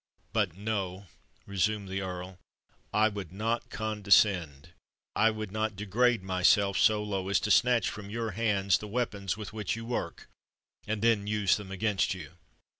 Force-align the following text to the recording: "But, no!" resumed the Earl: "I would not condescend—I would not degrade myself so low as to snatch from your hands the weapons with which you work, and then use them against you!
"But, 0.33 0.57
no!" 0.57 1.05
resumed 1.45 1.87
the 1.87 2.01
Earl: 2.01 2.39
"I 2.91 3.07
would 3.07 3.31
not 3.31 3.69
condescend—I 3.69 5.29
would 5.29 5.51
not 5.51 5.75
degrade 5.75 6.23
myself 6.23 6.79
so 6.79 7.03
low 7.03 7.29
as 7.29 7.39
to 7.41 7.51
snatch 7.51 7.87
from 7.87 8.09
your 8.09 8.31
hands 8.31 8.79
the 8.79 8.87
weapons 8.87 9.37
with 9.37 9.53
which 9.53 9.75
you 9.75 9.85
work, 9.85 10.27
and 10.87 11.03
then 11.03 11.27
use 11.27 11.55
them 11.55 11.69
against 11.71 12.15
you! 12.15 12.31